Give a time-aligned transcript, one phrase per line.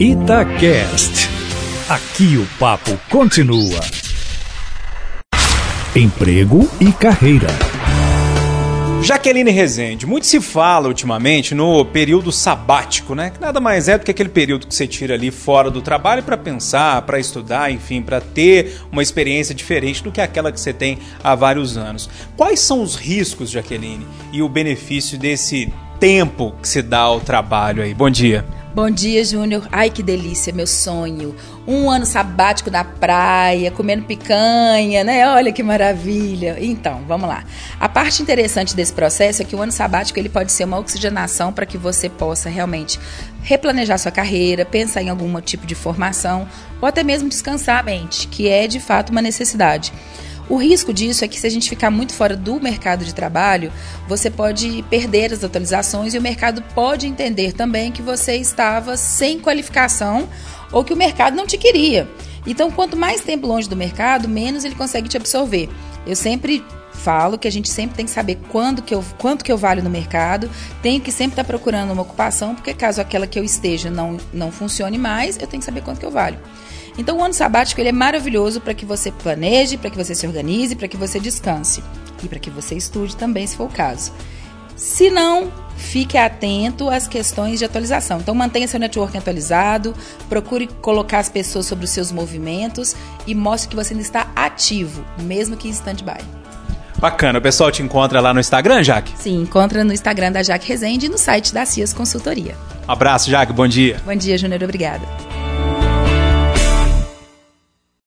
[0.00, 1.30] Itacast.
[1.88, 3.80] Aqui o papo continua.
[5.94, 7.46] Emprego e carreira.
[9.02, 13.30] Jaqueline Rezende, muito se fala ultimamente no período sabático, né?
[13.30, 16.22] Que nada mais é do que aquele período que você tira ali fora do trabalho
[16.22, 20.72] para pensar, para estudar, enfim, para ter uma experiência diferente do que aquela que você
[20.72, 22.10] tem há vários anos.
[22.36, 27.82] Quais são os riscos, Jaqueline, e o benefício desse tempo que se dá ao trabalho
[27.82, 27.94] aí?
[27.94, 28.44] Bom dia.
[28.74, 29.68] Bom dia, Júnior.
[29.70, 31.32] Ai, que delícia, meu sonho.
[31.64, 35.28] Um ano sabático na praia, comendo picanha, né?
[35.28, 36.56] Olha que maravilha.
[36.58, 37.44] Então, vamos lá.
[37.78, 41.52] A parte interessante desse processo é que o ano sabático ele pode ser uma oxigenação
[41.52, 42.98] para que você possa realmente
[43.44, 46.48] replanejar sua carreira, pensar em algum tipo de formação
[46.82, 49.92] ou até mesmo descansar a mente, que é de fato uma necessidade.
[50.48, 53.72] O risco disso é que se a gente ficar muito fora do mercado de trabalho,
[54.06, 59.40] você pode perder as atualizações e o mercado pode entender também que você estava sem
[59.40, 60.28] qualificação
[60.70, 62.08] ou que o mercado não te queria.
[62.46, 65.70] Então, quanto mais tempo longe do mercado, menos ele consegue te absorver.
[66.06, 69.50] Eu sempre falo que a gente sempre tem que saber quando que eu, quanto que
[69.50, 70.50] eu valho no mercado,
[70.82, 74.52] tenho que sempre estar procurando uma ocupação, porque caso aquela que eu esteja não, não
[74.52, 76.38] funcione mais, eu tenho que saber quanto que eu valho.
[76.96, 80.26] Então, o ano sabático ele é maravilhoso para que você planeje, para que você se
[80.26, 81.82] organize, para que você descanse
[82.22, 84.12] e para que você estude também, se for o caso.
[84.76, 88.18] Se não, fique atento às questões de atualização.
[88.18, 89.94] Então, mantenha seu networking atualizado,
[90.28, 92.94] procure colocar as pessoas sobre os seus movimentos
[93.26, 96.24] e mostre que você ainda está ativo, mesmo que em stand-by.
[96.98, 97.38] Bacana.
[97.38, 99.12] O pessoal te encontra lá no Instagram, Jaque?
[99.16, 102.56] Sim, encontra no Instagram da Jaque Rezende e no site da CIAS Consultoria.
[102.88, 103.52] Um abraço, Jaque.
[103.52, 104.00] Bom dia.
[104.04, 104.62] Bom dia, Júnior.
[104.62, 105.33] Obrigada.